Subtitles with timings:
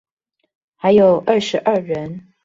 [0.77, 2.33] 還有二十二人